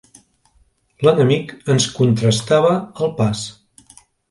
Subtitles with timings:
[1.07, 3.47] L'enemic ens contrastava el pas.